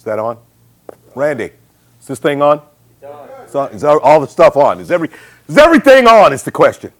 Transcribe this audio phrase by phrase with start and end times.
[0.00, 0.38] Is that on?
[1.14, 1.50] Randy,
[2.00, 2.62] is this thing on?
[3.42, 3.70] It's on.
[3.72, 4.80] Is all the stuff on?
[4.80, 5.10] Is every
[5.46, 6.32] is everything on?
[6.32, 6.90] Is the question.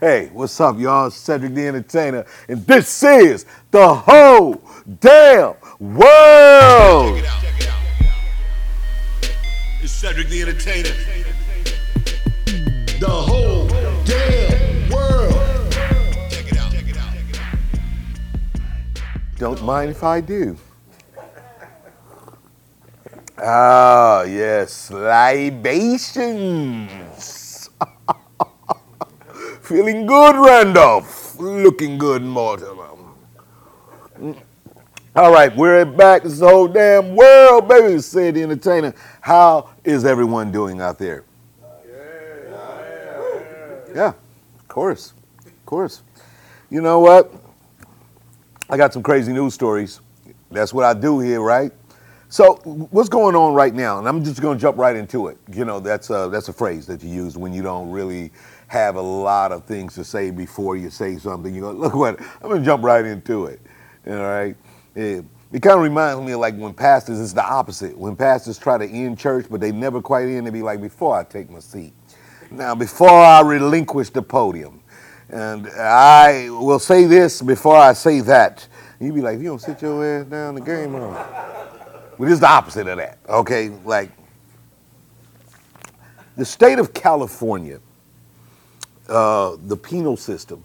[0.00, 1.10] Hey, what's up, y'all?
[1.10, 4.62] Cedric the Entertainer, and this is the whole
[5.00, 7.22] damn world.
[7.22, 7.68] Check it
[9.82, 10.88] It's Cedric the Entertainer.
[12.98, 13.68] The whole
[14.06, 15.72] damn world.
[16.30, 16.72] Check it out.
[16.72, 17.14] Check it out.
[19.36, 20.56] Don't mind if I do.
[23.38, 26.18] Ah, yes, libations.
[29.60, 31.38] Feeling good, Randolph.
[31.38, 32.88] Looking good, Mortimer.
[35.14, 36.22] All right, we're back.
[36.22, 38.00] This whole damn world, baby.
[38.00, 38.94] Say the entertainer.
[39.20, 41.24] How is everyone doing out there?
[43.94, 44.14] Yeah,
[44.58, 45.12] of course,
[45.44, 46.02] of course.
[46.70, 47.32] You know what?
[48.70, 50.00] I got some crazy news stories.
[50.50, 51.72] That's what I do here, right?
[52.28, 53.98] So what's going on right now?
[53.98, 55.38] And I'm just going to jump right into it.
[55.52, 58.32] You know, that's a, that's a phrase that you use when you don't really
[58.66, 61.54] have a lot of things to say before you say something.
[61.54, 63.60] You go, look what, I'm going to jump right into it.
[64.08, 64.56] All right.
[64.96, 67.96] It, it kind of reminds me of like when pastors, it's the opposite.
[67.96, 71.16] When pastors try to end church, but they never quite end, they be like, before
[71.16, 71.92] I take my seat.
[72.50, 74.82] Now, before I relinquish the podium,
[75.28, 78.66] and I will say this before I say that.
[79.00, 81.55] You be like, you don't sit your ass down, the game on.
[82.18, 83.68] Well, this is the opposite of that, okay?
[83.84, 84.10] Like,
[86.36, 87.80] the state of California,
[89.08, 90.64] uh, the penal system,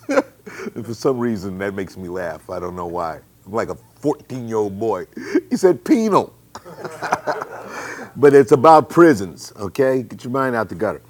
[0.08, 2.48] for some reason that makes me laugh.
[2.48, 3.20] I don't know why.
[3.44, 5.06] I'm like a 14 year old boy.
[5.50, 6.34] He said penal.
[8.16, 10.02] but it's about prisons, okay?
[10.02, 11.02] Get your mind out the gutter.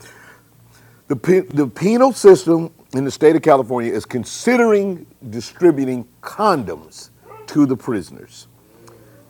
[1.09, 7.11] The, the penal system in the state of California is considering distributing condoms
[7.47, 8.49] to the prisoners.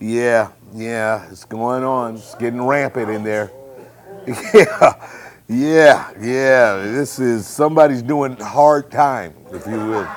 [0.01, 2.17] Yeah, yeah, it's going on.
[2.17, 3.51] It's getting rampant in there.
[4.55, 5.11] Yeah,
[5.49, 6.77] yeah, yeah.
[6.79, 10.09] This is somebody's doing hard time, if you will.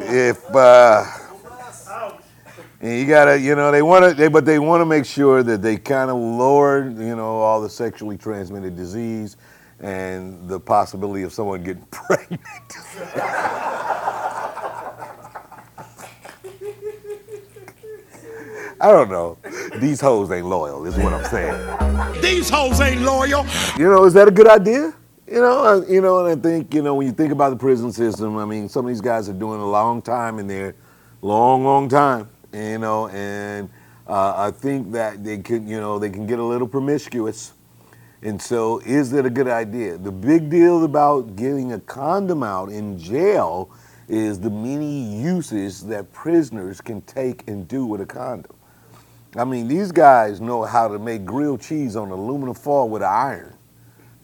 [0.00, 1.04] If uh,
[2.82, 5.76] you gotta, you know, they want to, but they want to make sure that they
[5.76, 9.36] kind of lower, you know, all the sexually transmitted disease
[9.80, 12.42] and the possibility of someone getting pregnant.
[18.80, 19.38] I don't know.
[19.80, 22.22] These hoes ain't loyal, is what I'm saying.
[22.22, 23.44] These hoes ain't loyal.
[23.76, 24.94] You know, is that a good idea?
[25.26, 27.56] You know, uh, you know, and I think, you know, when you think about the
[27.56, 30.76] prison system, I mean, some of these guys are doing a long time in there,
[31.22, 33.68] long, long time, you know, and
[34.06, 37.54] uh, I think that they can, you know, they can get a little promiscuous.
[38.22, 39.98] And so, is that a good idea?
[39.98, 43.70] The big deal about getting a condom out in jail
[44.08, 48.57] is the many uses that prisoners can take and do with a condom.
[49.36, 53.08] I mean, these guys know how to make grilled cheese on aluminum foil with an
[53.08, 53.54] iron.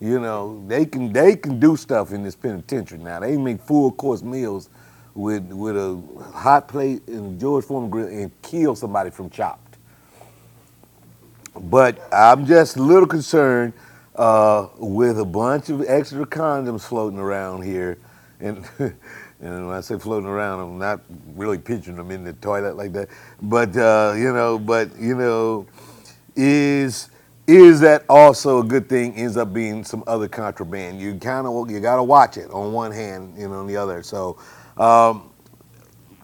[0.01, 3.21] You know, they can they can do stuff in this penitentiary now.
[3.21, 4.69] They make full course meals
[5.15, 6.03] with with a
[6.35, 9.79] hot plate and George Foreman grill and kill somebody from chopped.
[11.59, 13.73] But I'm just a little concerned
[14.17, 17.99] uh, with a bunch of extra condoms floating around here,
[18.41, 18.69] and
[19.45, 21.01] And when I say floating around, I'm not
[21.37, 23.11] really picturing them in the toilet like that.
[23.43, 25.67] But uh, you know, but you know,
[26.35, 27.11] is
[27.47, 29.15] is that also a good thing?
[29.17, 30.99] Ends up being some other contraband.
[30.99, 33.77] You kind of you got to watch it on one hand, you know, on the
[33.77, 34.03] other.
[34.03, 34.39] So,
[34.79, 35.31] um,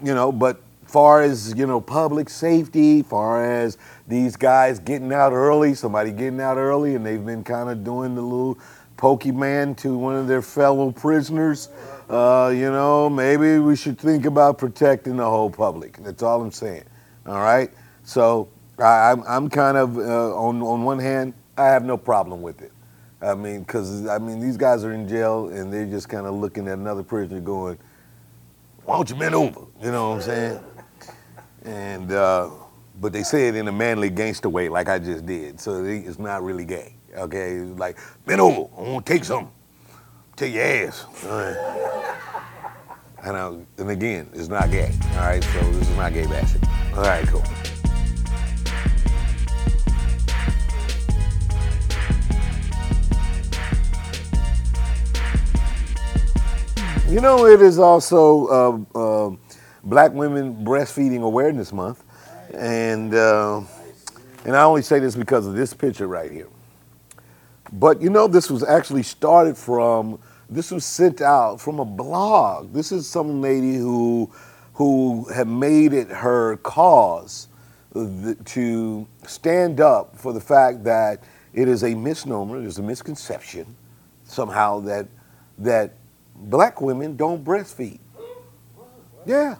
[0.02, 3.76] you know, but far as you know, public safety, far as
[4.08, 8.14] these guys getting out early, somebody getting out early, and they've been kind of doing
[8.14, 8.58] the little
[9.00, 11.70] pokeyman to one of their fellow prisoners
[12.10, 15.96] uh, you know, maybe we should think about protecting the whole public.
[15.98, 16.82] That's all I'm saying.
[17.24, 17.70] All right.
[18.02, 18.48] So
[18.80, 22.42] I, am I'm, I'm kind of uh, on on one hand, I have no problem
[22.42, 22.72] with it.
[23.22, 26.34] I mean, because I mean, these guys are in jail and they're just kind of
[26.34, 27.78] looking at another prisoner going,
[28.84, 30.60] "Why don't you bend over?" You know what I'm saying?
[31.64, 32.50] And uh,
[33.00, 35.58] but they say it in a manly gangster way, like I just did.
[35.60, 36.94] So it's not really gay.
[37.16, 38.70] Okay, it's like bend over.
[38.78, 39.50] I want to take something
[40.40, 41.04] Take your ass.
[41.26, 42.16] All right.
[43.24, 44.90] And, I, and again, it's not gay.
[45.12, 46.62] All right, so this is not gay bashing.
[46.94, 47.44] All right, cool.
[57.12, 58.46] You know, it is also
[58.94, 59.36] uh, uh,
[59.84, 62.02] Black Women Breastfeeding Awareness Month,
[62.54, 63.62] and uh,
[64.44, 66.48] and I only say this because of this picture right here.
[67.72, 70.18] But you know, this was actually started from
[70.48, 72.72] this was sent out from a blog.
[72.72, 74.30] This is some lady who
[74.74, 77.48] who had made it her cause
[77.92, 81.22] to stand up for the fact that
[81.52, 83.76] it is a misnomer, there's a misconception
[84.24, 85.08] somehow that
[85.58, 85.94] that
[86.34, 87.98] black women don't breastfeed.
[89.26, 89.56] Yeah.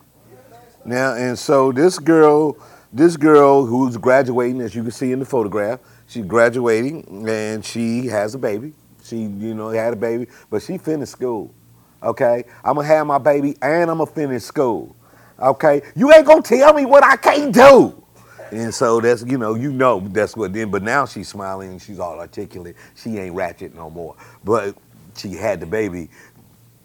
[0.84, 2.56] Now and so this girl,
[2.92, 8.06] this girl who's graduating, as you can see in the photograph, she's graduating and she
[8.06, 8.72] has a baby.
[9.02, 11.54] She, you know, had a baby, but she finished school.
[12.02, 14.96] Okay, I'm gonna have my baby and I'm gonna finish school.
[15.38, 18.02] Okay, you ain't gonna tell me what I can't do.
[18.50, 20.70] And so that's you know you know that's what then.
[20.70, 22.76] But now she's smiling and she's all articulate.
[22.94, 24.16] She ain't ratchet no more.
[24.44, 24.76] But
[25.16, 26.08] she had the baby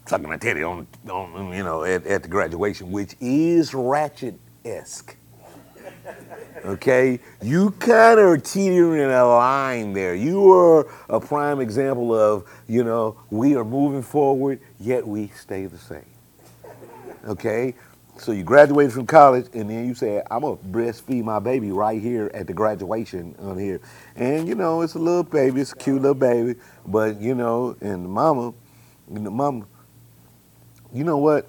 [0.06, 5.16] sucking my titty on, on you know at, at the graduation, which is ratchet esque.
[6.64, 10.16] Okay, you kind of are teetering a line there.
[10.16, 15.66] You are a prime example of you know we are moving forward, yet we stay
[15.66, 16.04] the same.
[17.26, 17.74] Okay,
[18.18, 22.02] so you graduated from college, and then you said, "I'm gonna breastfeed my baby right
[22.02, 23.80] here at the graduation on here."
[24.16, 27.76] And you know, it's a little baby, it's a cute little baby, but you know,
[27.80, 28.54] and the mama,
[29.14, 29.66] and the mama,
[30.92, 31.48] you know what?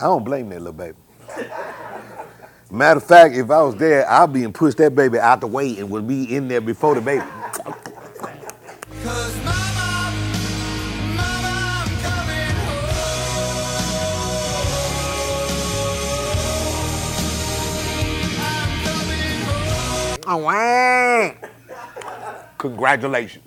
[0.00, 0.96] I don't blame that little baby.
[2.70, 5.48] Matter of fact, if I was there, I'd be and push that baby out the
[5.48, 7.24] way and would be in there before the baby.
[9.02, 10.14] Cause mama,
[11.16, 12.90] mama, I'm coming home.
[18.40, 20.18] I'm coming home.
[20.28, 21.34] Oh, wow.
[22.58, 23.44] Congratulations.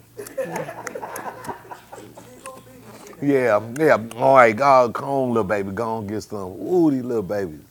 [3.21, 3.97] Yeah, yeah.
[4.17, 5.71] All right, go, come on, little baby.
[5.71, 6.53] Go on, get some.
[6.61, 7.61] Ooh, these little babies.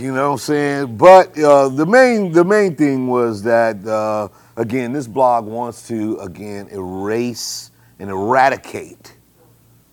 [0.00, 0.96] You know what I'm saying?
[0.96, 6.18] But uh, the main the main thing was that uh, again, this blog wants to
[6.20, 9.14] again erase and eradicate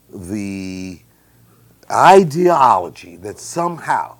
[0.09, 1.01] the
[1.91, 4.15] ideology that somehow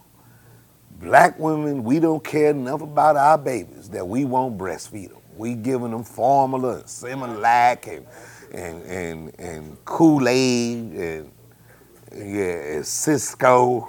[1.00, 5.22] black women we don't care enough about our babies that we won't breastfeed them.
[5.38, 8.06] We giving them formula and Similac and
[8.52, 11.32] and and, and Kool Aid and
[12.14, 13.88] yeah, and Cisco.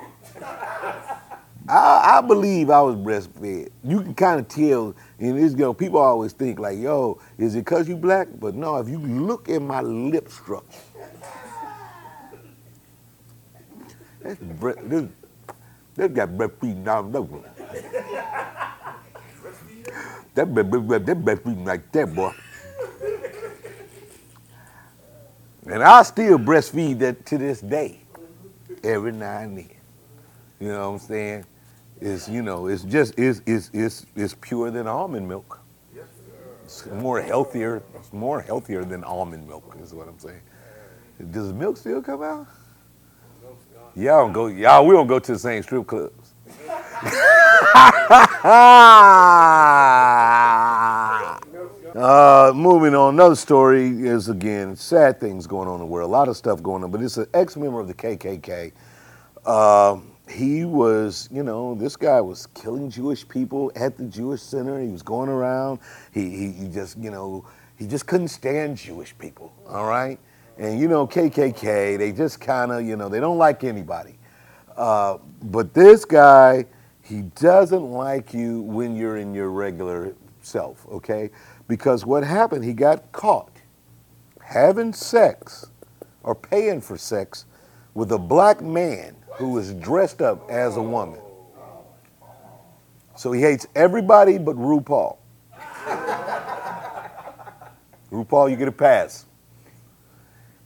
[1.69, 3.71] I, I believe I was breastfed.
[3.85, 7.67] You can kind of tell, and this, you people always think like, "Yo, is it
[7.67, 10.79] cause you black?" But no, if you look at my lip structure,
[14.23, 15.07] that's bre- this,
[15.97, 17.41] this got breastfeeding over.
[20.35, 20.55] That
[21.07, 22.33] that breastfeeding like that, boy.
[25.67, 28.01] And I still breastfeed that to this day,
[28.85, 29.71] every now and then.
[30.61, 31.45] You know what I'm saying?
[32.01, 35.61] It's you know, it's just it's it's it's, it's pure than almond milk.
[36.65, 37.83] It's more healthier.
[37.97, 40.41] It's more healthier than almond milk is what I'm saying.
[41.31, 42.47] Does milk still come out?
[43.97, 44.47] Y'all don't go.
[44.49, 46.35] Y'all we don't go to the same strip clubs.
[51.97, 56.09] Uh, moving on, another story is again sad things going on in the world.
[56.09, 58.71] A lot of stuff going on, but it's an ex-member of the KKK.
[60.31, 64.81] He was, you know, this guy was killing Jewish people at the Jewish Center.
[64.81, 65.81] He was going around.
[66.13, 67.47] He, he, he just, you know,
[67.77, 69.53] he just couldn't stand Jewish people.
[69.69, 70.19] All right,
[70.59, 74.19] and you know, KKK, they just kind of, you know, they don't like anybody.
[74.77, 76.65] Uh, but this guy,
[77.03, 81.31] he doesn't like you when you're in your regular self, okay?
[81.67, 83.53] Because what happened, he got caught
[84.41, 85.67] having sex
[86.23, 87.45] or paying for sex
[87.95, 91.21] with a black man who was dressed up as a woman.
[93.17, 95.17] So he hates everybody but RuPaul.
[98.13, 99.27] RuPaul, you get a pass.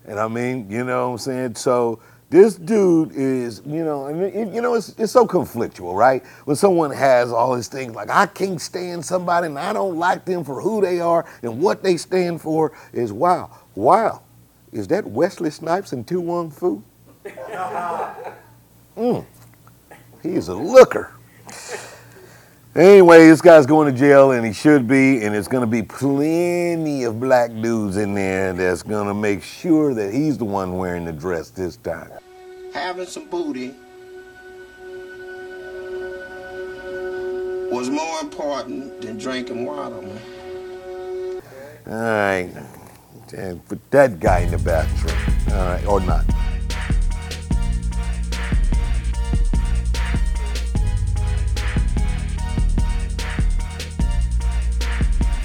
[0.07, 1.55] And I mean, you know what I'm saying?
[1.57, 2.00] So
[2.31, 6.25] this dude is, you know, mean, it- you know, it's, it's so conflictual, right?
[6.47, 10.25] When someone has all these things like, I can't stand somebody and I don't like
[10.25, 14.23] them for who they are and what they stand for, is wow, wow.
[14.73, 16.83] Is that Wesley Snipes and To Wong Foo?
[18.96, 19.25] Mm.
[20.22, 21.12] He is a looker.
[22.75, 25.82] Anyway, this guy's going to jail, and he should be, and there's going to be
[25.82, 30.78] plenty of black dudes in there that's going to make sure that he's the one
[30.78, 32.11] wearing the dress this time.
[32.72, 33.75] having some booty
[37.70, 41.42] was more important than drinking water, man.
[41.87, 42.50] All right,
[43.37, 45.54] and put that guy in the bathroom.
[45.54, 46.25] All right, or not.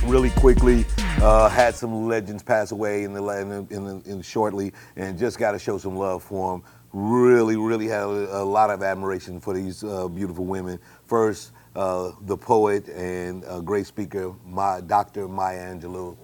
[0.08, 0.86] Really quickly.
[1.22, 5.18] Uh, had some legends pass away in the, in, the, in, the, in shortly, and
[5.18, 6.64] just got to show some love for them.
[6.94, 10.80] Really, really had a, a lot of admiration for these uh, beautiful women.
[11.06, 15.28] First, uh, the poet and great speaker, my, Dr.
[15.28, 16.16] Maya Angelou.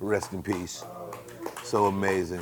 [0.00, 0.84] Rest in peace.
[1.64, 2.40] So amazing.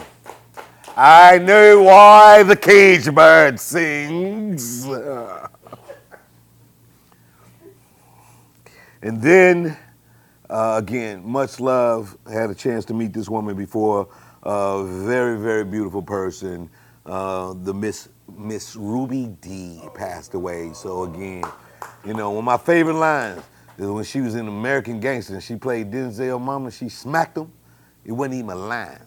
[0.97, 4.87] I know why the cage bird sings.
[9.03, 9.77] And then,
[10.51, 12.17] uh, again, much love.
[12.27, 14.09] I had a chance to meet this woman before.
[14.43, 16.71] Uh, very, very beautiful person.
[17.05, 20.73] Uh, the Miss Miss Ruby Dee passed away.
[20.73, 21.45] So again,
[22.05, 23.43] you know, one of my favorite lines
[23.79, 26.71] is when she was in American Gangster and she played Denzel Mama.
[26.71, 27.51] She smacked him.
[28.05, 29.01] It wasn't even a line.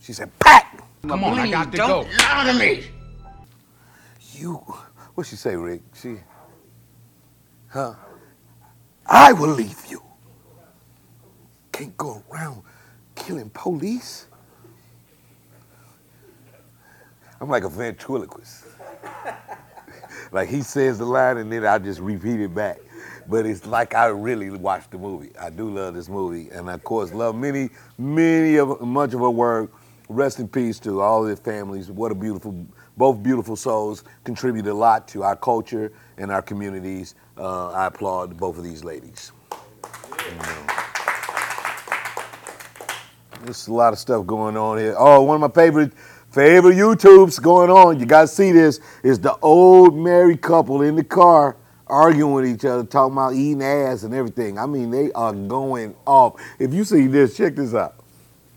[0.00, 0.66] She said, "Pat."
[1.02, 2.16] Come on, I got to Don't go.
[2.18, 2.84] lie to me.
[4.34, 4.54] You,
[5.14, 5.82] what she say, Rick?
[5.94, 6.16] She,
[7.68, 7.94] huh?
[9.06, 9.74] I will leave you.
[11.80, 12.62] Can't go around
[13.14, 14.26] killing police.
[17.40, 18.66] I'm like a ventriloquist.
[20.32, 22.80] like he says the line and then I just repeat it back.
[23.26, 25.30] But it's like I really watched the movie.
[25.40, 29.30] I do love this movie, and of course love many, many of much of her
[29.30, 29.72] work.
[30.10, 31.90] Rest in peace to all their families.
[31.90, 32.66] What a beautiful,
[32.98, 37.14] both beautiful souls contribute a lot to our culture and our communities.
[37.38, 39.32] Uh, I applaud both of these ladies.
[40.28, 40.79] You know.
[43.44, 44.94] There's a lot of stuff going on here.
[44.98, 45.92] Oh, one of my favorite
[46.30, 47.98] favorite YouTubes going on.
[47.98, 48.80] You guys see this?
[49.02, 51.56] Is the old married couple in the car
[51.86, 54.58] arguing with each other, talking about eating ass and everything.
[54.58, 56.40] I mean, they are going off.
[56.58, 57.99] If you see this, check this out.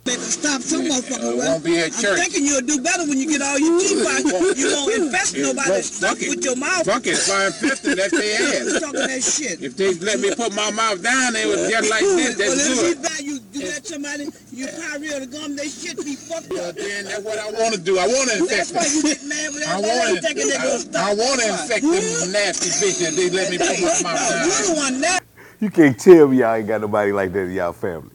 [0.03, 1.31] Better stop some motherfucker.
[1.31, 1.51] It well.
[1.55, 2.19] won't be at church.
[2.19, 4.23] I'm thinking you'll do better when you get all your teeth out.
[4.59, 6.85] You won't infest nobody's stuff with your mouth.
[6.85, 8.35] Fuck it, fine fifth and that's their
[8.75, 8.81] ass.
[8.83, 9.63] talking that shit.
[9.63, 12.35] If they let me put my mouth down, they was just like this.
[12.35, 12.97] That's if good.
[12.97, 16.69] you bad, you, you let somebody, you pyorrhea the gum, they shit be fucked Well,
[16.69, 16.75] up.
[16.75, 17.97] then that's what I want to do.
[17.97, 19.11] I want to That's infect why you them.
[19.11, 20.21] get mad when I want else to.
[20.21, 21.05] thinking they gonna stop.
[21.07, 23.15] I want to infect them nasty bitches.
[23.15, 24.75] They let me put my mouth No, you the down.
[24.83, 25.19] one that.
[25.63, 28.11] You can't tell me y'all ain't got nobody like that in y'all family.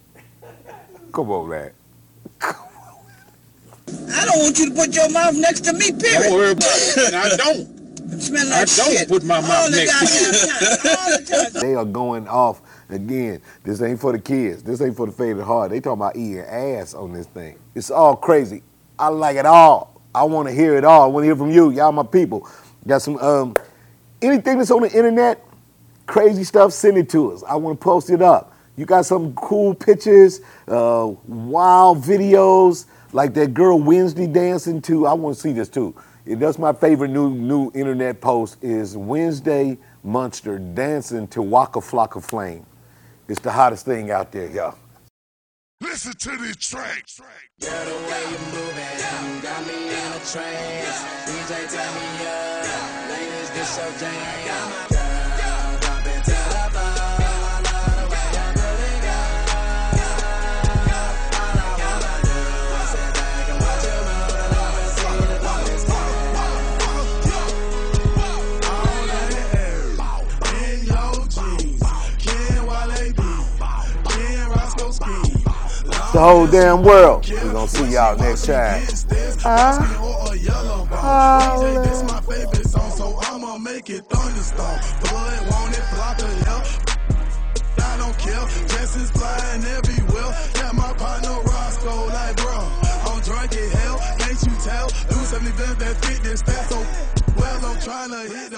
[1.12, 1.72] Come on, man.
[4.18, 6.98] I don't want you to put your mouth next to me, Don't worry about it.
[7.06, 7.78] And I don't.
[8.20, 10.96] Smell I like don't put my mouth all next to goddamn time.
[10.98, 11.62] All the time.
[11.62, 13.42] They are going off again.
[13.64, 14.62] This ain't for the kids.
[14.62, 15.70] This ain't for the faded heart.
[15.70, 17.58] They talking about eating ass on this thing.
[17.74, 18.62] It's all crazy.
[18.98, 20.00] I like it all.
[20.14, 21.02] I want to hear it all.
[21.02, 21.70] I want to hear from you.
[21.70, 22.48] Y'all my people.
[22.86, 23.54] Got some um
[24.22, 25.44] anything that's on the internet,
[26.06, 27.42] crazy stuff, send it to us.
[27.44, 28.54] I want to post it up.
[28.76, 35.06] You got some cool pictures, uh, wild videos, like that girl Wednesday dancing to.
[35.06, 35.94] I want to see this too.
[36.26, 42.66] That's my favorite new new internet post is Wednesday Monster dancing to Waka Flocka Flame.
[43.28, 44.74] It's the hottest thing out there, y'all.
[45.80, 47.04] Listen to this track.
[47.60, 51.04] Girl, the way you moving got me in a trance.
[51.24, 53.10] DJ, turn me up.
[53.10, 54.97] Ladies, this your jam.
[76.12, 77.28] The whole damn world.
[77.28, 78.82] We're gonna see y'all next time.
[80.02, 81.62] Or a yellow ball.
[81.62, 84.80] DJ, this my favorite song, so I'ma make it thunderstorm.
[85.02, 86.64] Blood, want it, block of hell.
[87.80, 90.32] I don't care, dresses flying everywhere.
[90.56, 92.58] Yeah, my partner Roscoe, like bro,
[93.08, 94.88] I'm drunk in hell, can't you tell?
[94.88, 96.78] Do 70 bands that fit this stat, so
[97.36, 98.48] well, I'm trying to hit.